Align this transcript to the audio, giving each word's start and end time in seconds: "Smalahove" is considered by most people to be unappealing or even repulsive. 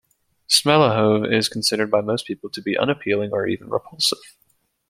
"Smalahove" 0.49 1.31
is 1.31 1.47
considered 1.47 1.91
by 1.91 2.01
most 2.01 2.25
people 2.25 2.49
to 2.49 2.61
be 2.63 2.75
unappealing 2.75 3.29
or 3.31 3.45
even 3.45 3.69
repulsive. 3.69 4.33